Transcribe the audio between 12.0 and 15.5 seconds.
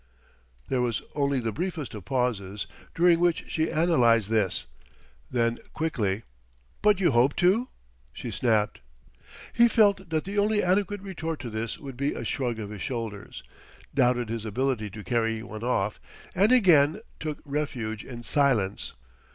a shrug of his shoulders; doubted his ability to carry